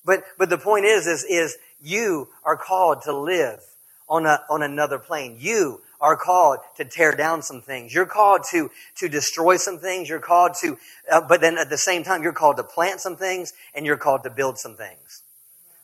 [0.05, 3.61] But, but the point is, is, is you are called to live
[4.09, 5.37] on, a, on another plane.
[5.39, 7.95] You are called to tear down some things.
[7.95, 10.09] You're called to, to destroy some things.
[10.09, 10.79] You're called to,
[11.11, 13.97] uh, but then at the same time, you're called to plant some things and you're
[13.97, 15.23] called to build some things.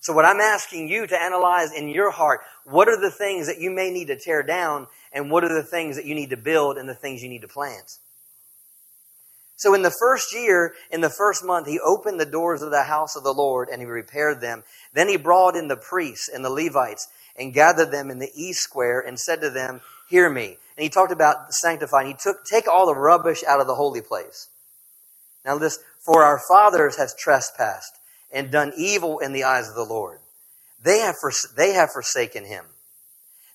[0.02, 3.60] So what I'm asking you to analyze in your heart, what are the things that
[3.60, 6.36] you may need to tear down and what are the things that you need to
[6.36, 7.98] build and the things you need to plant?
[9.54, 12.82] So in the first year, in the first month, he opened the doors of the
[12.82, 14.64] house of the Lord and he repaired them.
[14.92, 17.06] Then he brought in the priests and the Levites
[17.38, 20.56] and gathered them in the east square and said to them, Hear me.
[20.76, 22.08] And he talked about sanctifying.
[22.08, 24.48] He took, take all the rubbish out of the holy place.
[25.44, 28.00] Now this, for our fathers have trespassed
[28.32, 30.18] and done evil in the eyes of the Lord.
[30.82, 31.16] They have,
[31.56, 32.64] they have forsaken him.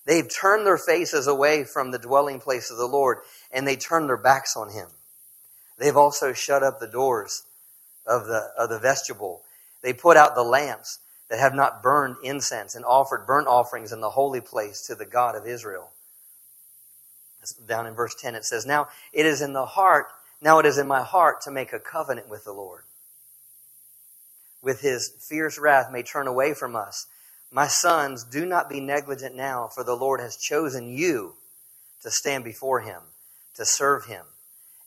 [0.06, 3.18] They've turned their faces away from the dwelling place of the Lord
[3.52, 4.88] and they turned their backs on him.
[5.78, 7.44] They've also shut up the doors
[8.06, 9.42] of the, of the vestibule.
[9.84, 14.00] They put out the lamps that have not burned incense and offered burnt offerings in
[14.00, 15.90] the holy place to the God of Israel.
[17.68, 20.08] Down in verse 10 it says, Now it is in the heart,
[20.42, 22.84] now it is in my heart to make a covenant with the Lord.
[24.62, 27.08] With his fierce wrath may turn away from us.
[27.52, 31.36] My sons, do not be negligent now, for the Lord has chosen you
[32.02, 33.02] to stand before him,
[33.56, 34.26] to serve him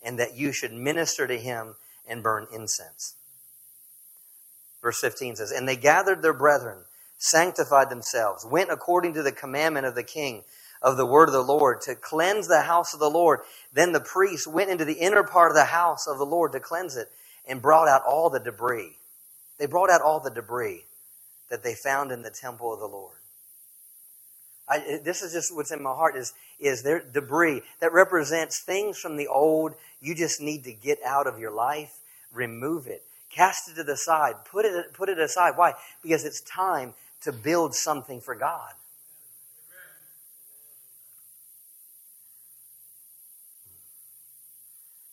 [0.02, 1.74] and that you should minister to him
[2.06, 3.14] and burn incense.
[4.82, 6.78] Verse 15 says, And they gathered their brethren,
[7.18, 10.44] sanctified themselves, went according to the commandment of the king
[10.82, 13.40] of the word of the Lord to cleanse the house of the Lord.
[13.72, 16.60] Then the priests went into the inner part of the house of the Lord to
[16.60, 17.10] cleanse it
[17.46, 18.96] and brought out all the debris.
[19.60, 20.86] They brought out all the debris
[21.50, 23.18] that they found in the temple of the Lord.
[24.66, 28.96] I, this is just what's in my heart is, is there debris that represents things
[28.98, 31.98] from the old you just need to get out of your life,
[32.32, 35.52] remove it, cast it to the side, put it, put it aside.
[35.56, 35.74] Why?
[36.02, 38.72] Because it's time to build something for God.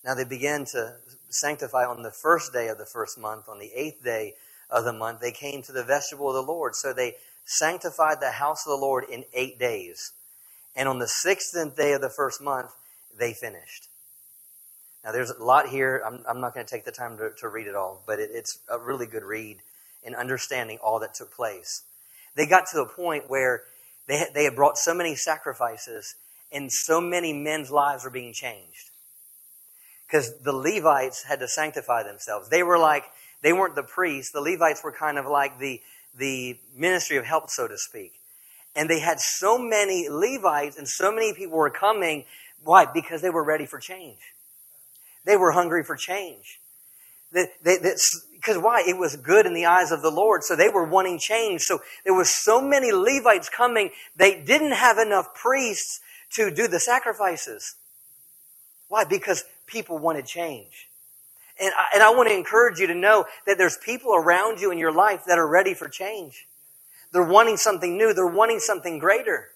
[0.07, 0.95] Now they began to
[1.29, 4.35] sanctify on the first day of the first month, on the eighth day
[4.69, 6.75] of the month, they came to the vestibule of the Lord.
[6.75, 10.13] So they sanctified the house of the Lord in eight days.
[10.77, 12.71] And on the sixteenth day of the first month,
[13.19, 13.89] they finished.
[15.03, 16.01] Now, there's a lot here.
[16.05, 18.29] I'm, I'm not going to take the time to, to read it all, but it,
[18.31, 19.57] it's a really good read
[20.03, 21.83] in understanding all that took place.
[22.35, 23.63] They got to a point where
[24.07, 26.15] they they had brought so many sacrifices
[26.51, 28.91] and so many men's lives were being changed.
[30.07, 32.49] Because the Levites had to sanctify themselves.
[32.49, 33.03] They were like,
[33.41, 34.31] they weren't the priests.
[34.31, 35.81] The Levites were kind of like the,
[36.17, 38.13] the ministry of help, so to speak.
[38.75, 42.25] And they had so many Levites and so many people were coming.
[42.63, 42.85] Why?
[42.85, 44.19] Because they were ready for change.
[45.25, 46.59] They were hungry for change.
[47.31, 48.83] Because why?
[48.87, 51.61] It was good in the eyes of the Lord, so they were wanting change.
[51.61, 55.99] So there was so many Levites coming, they didn't have enough priests
[56.35, 57.75] to do the sacrifices.
[58.87, 59.03] Why?
[59.03, 60.89] Because people wanted change.
[61.59, 64.71] And I, and I want to encourage you to know that there's people around you
[64.71, 66.47] in your life that are ready for change.
[67.11, 68.13] They're wanting something new.
[68.13, 69.49] They're wanting something greater.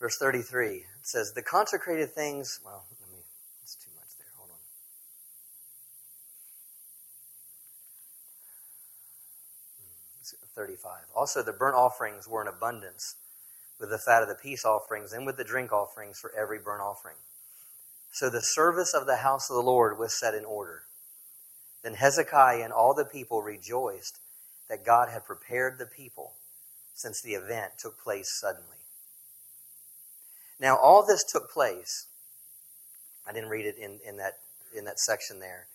[0.00, 3.24] Verse 33 it says, The consecrated things, well, let me,
[3.62, 4.28] it's too much there.
[4.36, 4.56] Hold on.
[10.54, 10.92] 35.
[11.14, 13.16] Also, the burnt offerings were in abundance
[13.78, 16.82] with the fat of the peace offerings and with the drink offerings for every burnt
[16.82, 17.16] offering.
[18.12, 20.82] So the service of the house of the Lord was set in order.
[21.82, 24.20] Then Hezekiah and all the people rejoiced
[24.68, 26.32] that God had prepared the people
[26.94, 28.68] since the event took place suddenly.
[30.60, 32.06] Now, all this took place.
[33.28, 34.38] I didn't read it in, in, that,
[34.76, 35.66] in that section there.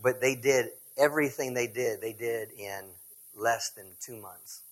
[0.00, 2.84] But they did everything they did, they did in
[3.38, 4.62] less than two months.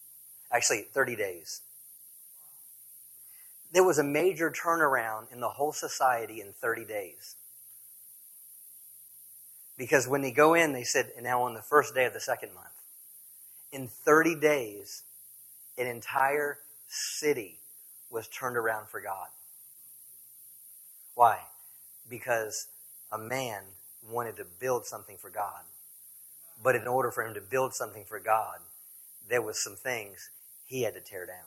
[0.53, 1.61] Actually, 30 days.
[3.73, 7.37] There was a major turnaround in the whole society in 30 days.
[9.77, 12.21] Because when they go in, they said, and now on the first day of the
[12.21, 12.69] second month,
[13.73, 15.03] in 30 days,
[15.77, 17.59] an entire city
[18.11, 19.29] was turned around for God.
[21.15, 21.41] Why?
[22.09, 22.69] Because
[23.13, 23.63] a man
[24.09, 25.63] wanted to build something for God.
[26.67, 28.59] But in order for him to build something for God,
[29.29, 30.31] there was some things
[30.67, 31.47] he had to tear down.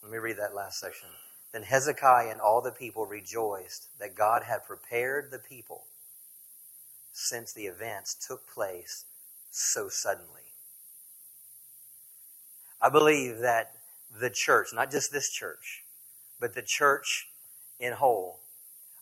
[0.00, 1.08] Let me read that last section.
[1.50, 5.86] Then Hezekiah and all the people rejoiced that God had prepared the people
[7.12, 9.06] since the events took place
[9.50, 10.52] so suddenly.
[12.80, 13.72] I believe that
[14.16, 15.82] the church, not just this church,
[16.38, 17.26] but the church
[17.80, 18.38] in whole,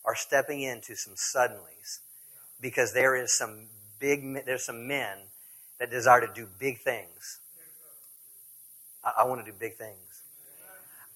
[0.03, 1.99] are stepping into some suddenlies
[2.61, 3.67] because there is some
[3.99, 5.19] big, there's some men
[5.79, 7.41] that desire to do big things.
[9.05, 10.23] I, I want to do big things.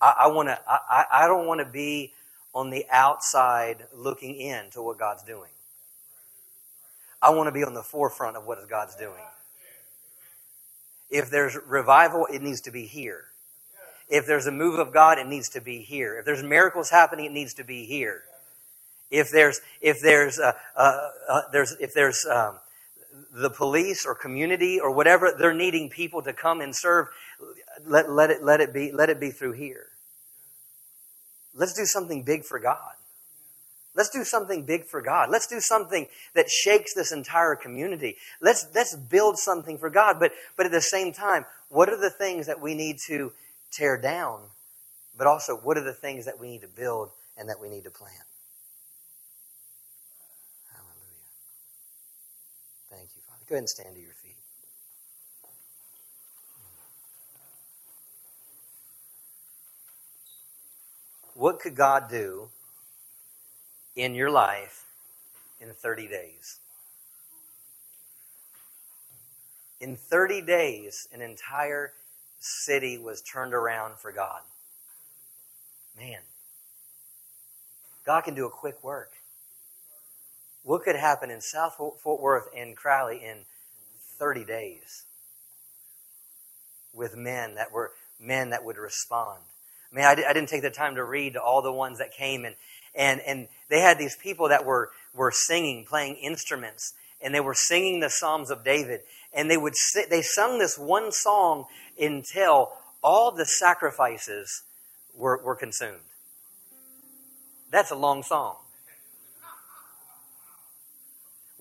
[0.00, 0.58] I, I want to.
[0.68, 2.12] I, I don't want to be
[2.54, 5.50] on the outside looking in to what God's doing.
[7.20, 9.22] I want to be on the forefront of what God's doing.
[11.08, 13.26] If there's revival, it needs to be here.
[14.08, 16.18] If there's a move of God, it needs to be here.
[16.18, 18.24] If there's miracles happening, it needs to be here.
[19.12, 22.58] If there's if there's uh, uh, uh, there's if there's um,
[23.32, 27.06] the police or community or whatever they're needing people to come and serve,
[27.86, 29.86] let, let it let it be let it be through here.
[31.54, 32.94] Let's do something big for God.
[33.94, 35.28] Let's do something big for God.
[35.30, 38.16] Let's do something that shakes this entire community.
[38.40, 40.18] Let's, let's build something for God.
[40.18, 43.32] But, but at the same time, what are the things that we need to
[43.70, 44.40] tear down?
[45.16, 47.84] But also, what are the things that we need to build and that we need
[47.84, 48.14] to plant?
[50.72, 51.28] Hallelujah.
[52.90, 53.41] Thank you, Father.
[53.52, 54.36] Go ahead and stand to your feet.
[61.34, 62.48] What could God do
[63.94, 64.86] in your life
[65.60, 66.60] in 30 days.
[69.80, 71.92] In 30 days, an entire
[72.40, 74.40] city was turned around for God.
[75.98, 76.20] Man,
[78.06, 79.12] God can do a quick work.
[80.64, 83.38] What could happen in South Fort Worth and Crowley in
[84.18, 85.04] 30 days
[86.94, 89.40] with men that were men that would respond?
[89.92, 92.44] I mean, I, didn't take the time to read to all the ones that came
[92.44, 92.54] and,
[92.94, 97.54] and, and they had these people that were, were singing, playing instruments, and they were
[97.54, 99.00] singing the Psalms of David.
[99.34, 99.74] And they would
[100.10, 101.66] they sung this one song
[102.00, 104.62] until all the sacrifices
[105.14, 105.98] were, were consumed.
[107.70, 108.56] That's a long song.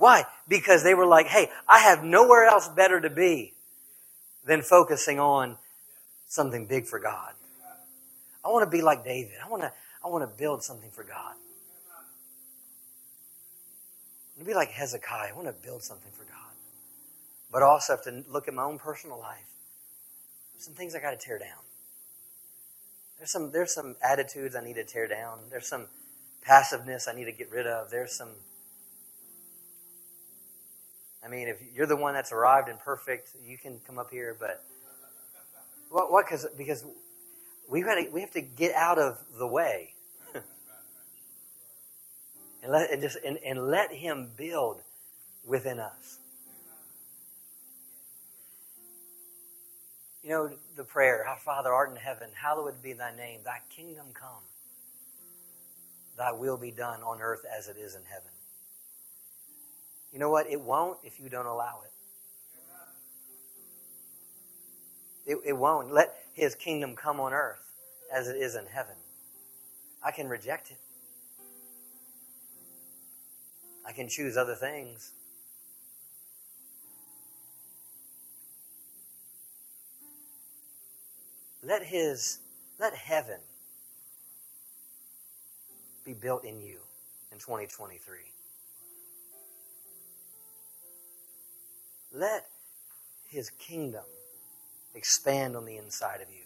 [0.02, 0.26] Why?
[0.47, 3.54] Because they were like, hey, I have nowhere else better to be
[4.43, 5.60] than focusing on
[6.28, 7.34] something big for God.
[8.43, 9.36] I want to be like David.
[9.45, 9.72] I want to,
[10.04, 11.36] I want to build something for God.
[14.26, 15.34] I want to be like Hezekiah.
[15.34, 16.56] I want to build something for God.
[17.52, 19.38] But also have to look at my own personal life.
[20.56, 21.62] There's some things I got to tear down.
[23.20, 25.41] There's some, there's some attitudes I need to tear down.
[25.52, 25.86] There's some
[26.41, 27.91] passiveness I need to get rid of.
[27.91, 28.30] There's some.
[31.24, 34.36] I mean, if you're the one that's arrived and perfect, you can come up here.
[34.39, 34.63] But
[35.89, 36.11] what?
[36.11, 36.26] What?
[36.26, 36.84] Because because
[37.69, 39.93] we got we have to get out of the way
[42.63, 44.82] and let and just and, and let Him build
[45.45, 46.17] within us.
[50.24, 54.07] You know the prayer, Our Father art in heaven, hallowed be thy name, thy kingdom
[54.13, 54.43] come.
[56.17, 58.31] Thy will be done on earth as it is in heaven.
[60.12, 60.49] You know what?
[60.49, 61.91] It won't if you don't allow it.
[65.32, 65.93] It, it won't.
[65.93, 67.64] Let his kingdom come on earth
[68.14, 68.95] as it is in heaven.
[70.03, 70.78] I can reject it.
[73.86, 75.14] I can choose other things.
[81.64, 82.39] Let his
[82.80, 83.39] let heaven
[86.03, 86.80] be built in you
[87.32, 88.18] in 2023.
[92.14, 92.45] Let
[93.30, 94.03] his kingdom
[94.93, 96.43] expand on the inside of you.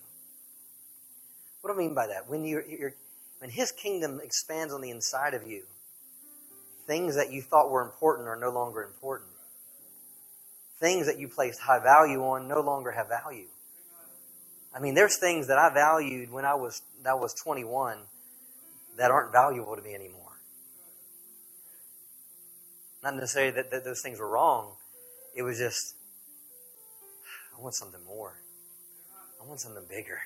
[1.62, 2.30] What do I mean by that?
[2.30, 2.94] When you're, you're
[3.40, 5.64] when his kingdom expands on the inside of you,
[6.86, 9.32] things that you thought were important are no longer important.
[10.80, 13.48] Things that you placed high value on no longer have value.
[14.76, 17.98] I mean, there's things that I valued when I was that was 21
[18.98, 20.22] that aren't valuable to me anymore.
[23.04, 24.74] Not necessarily that, that those things were wrong.
[25.36, 25.96] It was just,
[27.58, 28.40] I want something more.
[29.42, 30.20] I want something bigger.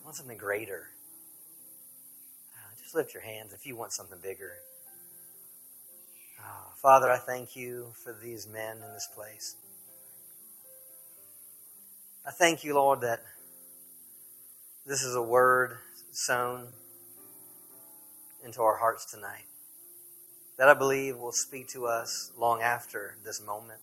[0.00, 0.88] I want something greater.
[2.56, 4.52] Uh, just lift your hands if you want something bigger.
[6.40, 9.56] Oh, Father, I thank you for these men in this place.
[12.26, 13.22] I thank you, Lord, that
[14.86, 15.76] this is a word
[16.10, 16.68] sown
[18.42, 19.44] into our hearts tonight
[20.60, 23.80] that I believe will speak to us long after this moment,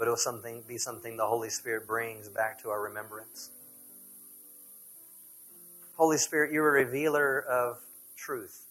[0.00, 3.50] but it will something, be something the Holy Spirit brings back to our remembrance.
[5.98, 7.76] Holy Spirit, you're a revealer of
[8.16, 8.64] truth.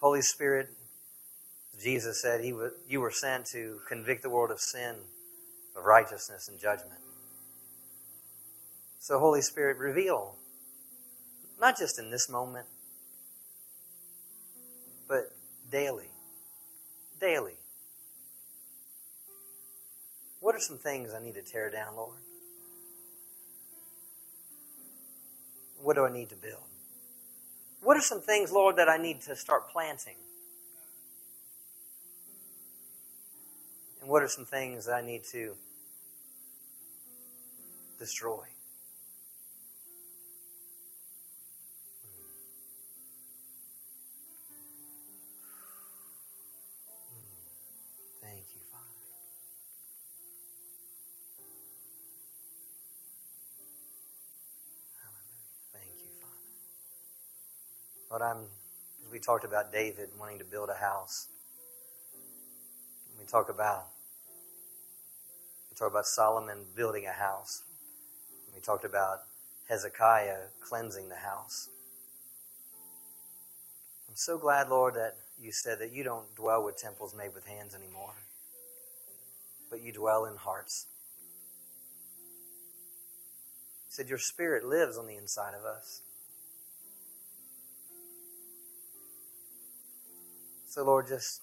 [0.00, 0.70] Holy Spirit,
[1.80, 4.96] Jesus said he was, you were sent to convict the world of sin,
[5.76, 6.98] of righteousness, and judgment.
[8.98, 10.34] So, Holy Spirit, reveal,
[11.60, 12.66] not just in this moment,
[15.06, 15.30] but
[15.70, 16.08] daily.
[17.20, 17.59] Daily.
[20.50, 22.18] What are some things I need to tear down, Lord?
[25.80, 26.64] What do I need to build?
[27.82, 30.16] What are some things, Lord, that I need to start planting?
[34.00, 35.54] And what are some things that I need to
[38.00, 38.42] destroy?
[58.22, 58.46] I'm,
[59.04, 61.28] as we talked about David wanting to build a house,
[63.18, 63.86] we talk about
[65.70, 67.62] we talk about Solomon building a house.
[68.54, 69.20] We talked about
[69.68, 71.68] Hezekiah cleansing the house.
[74.08, 77.46] I'm so glad, Lord, that you said that you don't dwell with temples made with
[77.46, 78.14] hands anymore,
[79.70, 80.86] but you dwell in hearts.
[83.86, 86.02] You said your spirit lives on the inside of us.
[90.70, 91.42] So, Lord, just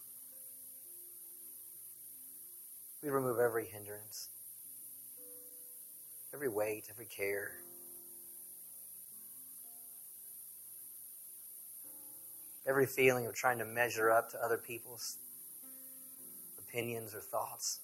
[3.04, 4.30] we remove every hindrance,
[6.34, 7.52] every weight, every care.
[12.66, 15.18] Every feeling of trying to measure up to other people's
[16.58, 17.82] opinions or thoughts.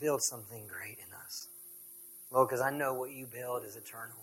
[0.00, 1.05] Build something great.
[2.30, 4.16] Lord, because I know what you build is eternal.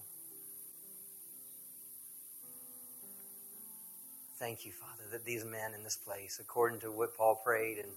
[4.38, 7.88] Thank you, Father, that these men in this place, according to what Paul prayed and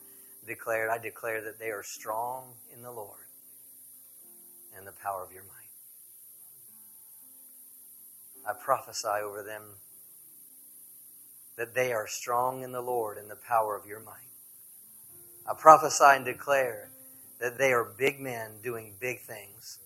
[0.46, 3.26] declared, I declare that they are strong in the Lord
[4.76, 5.52] and the power of your might.
[8.48, 9.62] I prophesy over them
[11.56, 14.14] that they are strong in the Lord and the power of your might.
[15.50, 16.90] I prophesy and declare
[17.40, 19.78] that they are big men doing big things.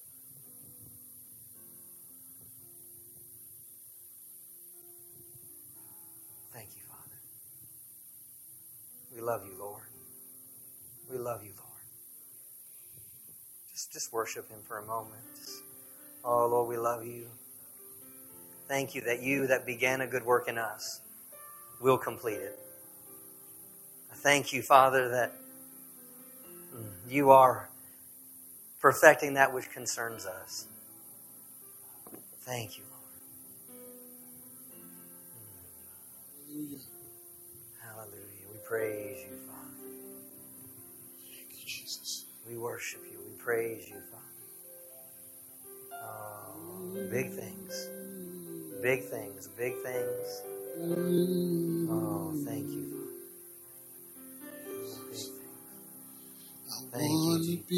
[9.21, 9.83] We love you, Lord.
[11.11, 11.83] We love you, Lord.
[13.71, 15.21] Just, just worship Him for a moment.
[15.37, 15.63] Just,
[16.25, 17.27] oh, Lord, we love you.
[18.67, 21.03] Thank you that you that began a good work in us
[21.83, 22.59] will complete it.
[24.11, 25.35] I thank you, Father, that
[27.07, 27.69] you are
[28.81, 30.67] perfecting that which concerns us.
[32.41, 33.83] Thank you, Lord.
[36.51, 36.81] Mm.
[37.83, 38.49] Hallelujah.
[38.51, 39.10] We praise
[42.61, 43.19] worship you.
[43.27, 44.53] We praise you, Father.
[46.05, 47.91] Oh, big things.
[48.83, 49.49] Big things.
[49.49, 50.43] Big things.
[51.91, 53.27] Oh, thank you, Father.
[54.75, 55.71] Oh, big things.
[56.95, 57.69] I Thank you, want to Jesus.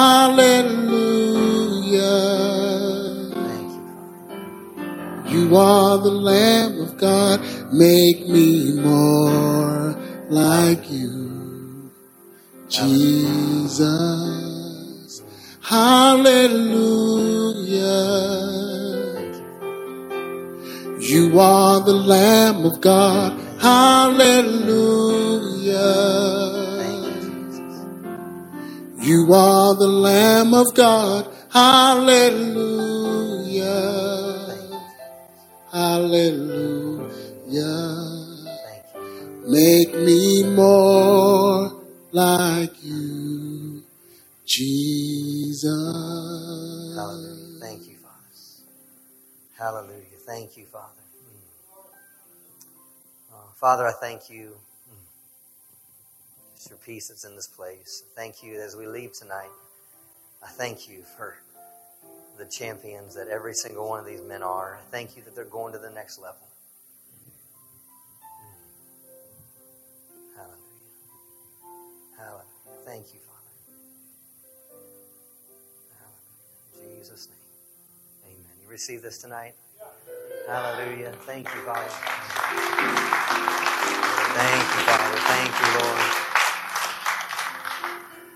[0.00, 0.96] Hallelujah.
[5.28, 5.56] You.
[5.56, 7.40] Are the Lamb of God.
[7.72, 9.94] Make me more
[10.30, 11.90] like you,
[12.68, 13.82] Jesus.
[15.62, 16.48] Hallelujah.
[21.00, 23.32] You are the Lamb of God.
[23.60, 24.30] Hallelujah.
[29.00, 31.28] You, are the Lamb of God.
[31.52, 32.18] Hallelujah.
[35.72, 37.08] Hallelujah.
[39.48, 41.82] Make me more
[42.12, 43.84] like you,
[44.46, 45.72] Jesus.
[46.96, 47.60] Hallelujah.
[47.60, 48.28] Thank you, Father.
[49.58, 50.18] Hallelujah.
[50.26, 51.02] Thank you, Father.
[51.24, 51.40] Mm.
[53.32, 54.54] Uh, Father, I thank you.
[56.60, 58.04] Just your peace that's in this place.
[58.14, 59.48] Thank you as we leave tonight.
[60.42, 61.38] I thank you for
[62.36, 64.76] the champions that every single one of these men are.
[64.76, 66.46] I thank you that they're going to the next level.
[70.36, 70.58] Hallelujah.
[72.18, 72.44] Hallelujah.
[72.84, 73.40] Thank you, Father.
[75.98, 76.92] Hallelujah.
[76.92, 78.34] In Jesus' name.
[78.34, 78.56] Amen.
[78.62, 79.54] You receive this tonight?
[80.46, 81.12] Hallelujah.
[81.24, 81.88] Thank you, Father.
[84.34, 85.16] Thank you, Father.
[85.20, 86.29] Thank you, Lord.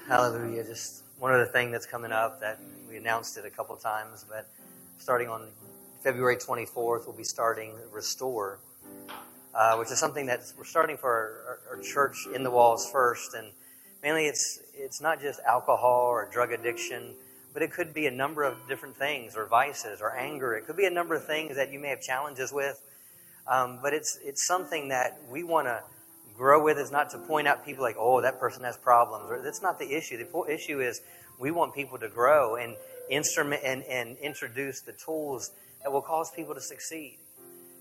[0.06, 0.62] Hallelujah.
[0.64, 2.58] Just one other thing that's coming up that
[2.90, 4.46] we announced it a couple times, but
[4.98, 5.48] starting on
[6.02, 8.58] February 24th, we'll be starting Restore,
[9.54, 12.86] uh, which is something that we're starting for our, our, our church in the walls
[12.90, 13.32] first.
[13.32, 13.46] And
[14.02, 17.14] mainly it's, it's not just alcohol or drug addiction,
[17.54, 20.54] but it could be a number of different things or vices or anger.
[20.54, 22.78] It could be a number of things that you may have challenges with.
[23.50, 25.82] Um, but it's, it's something that we want to
[26.36, 29.30] grow with is not to point out people like, oh, that person has problems.
[29.44, 30.16] That's not the issue.
[30.16, 31.00] The issue is
[31.38, 32.76] we want people to grow and
[33.10, 35.50] instrument and, and introduce the tools
[35.82, 37.18] that will cause people to succeed.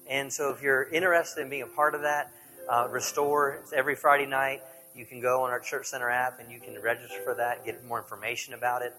[0.09, 2.31] And so if you're interested in being a part of that,
[2.69, 4.61] uh, Restore, it's every Friday night.
[4.95, 7.83] You can go on our Church Center app and you can register for that, get
[7.85, 8.93] more information about it.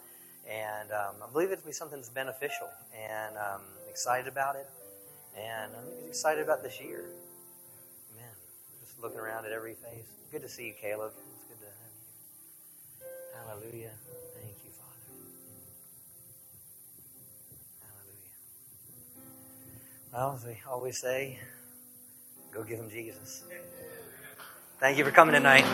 [0.50, 2.68] And um, I believe it'll be something that's beneficial.
[2.94, 4.68] And I'm excited about it.
[5.36, 7.04] And I'm excited about this year.
[9.02, 10.06] Looking around at every face.
[10.32, 11.12] Good to see you, Caleb.
[11.36, 13.70] It's good to have you.
[13.72, 13.92] Hallelujah.
[14.34, 15.14] Thank you, Father.
[17.82, 18.32] Hallelujah.
[20.12, 21.38] Well, as we always say,
[22.52, 23.44] go give him Jesus.
[24.80, 25.64] Thank you for coming tonight.